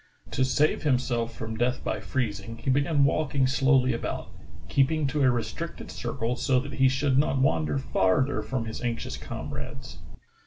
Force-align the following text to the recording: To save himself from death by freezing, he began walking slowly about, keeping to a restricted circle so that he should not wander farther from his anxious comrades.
To 0.31 0.43
save 0.43 0.81
himself 0.81 1.35
from 1.35 1.57
death 1.57 1.83
by 1.83 1.99
freezing, 1.99 2.57
he 2.57 2.71
began 2.71 3.03
walking 3.03 3.45
slowly 3.45 3.93
about, 3.93 4.31
keeping 4.67 5.05
to 5.05 5.21
a 5.21 5.29
restricted 5.29 5.91
circle 5.91 6.35
so 6.35 6.59
that 6.59 6.73
he 6.73 6.89
should 6.89 7.19
not 7.19 7.37
wander 7.37 7.77
farther 7.77 8.41
from 8.41 8.65
his 8.65 8.81
anxious 8.81 9.15
comrades. 9.15 9.99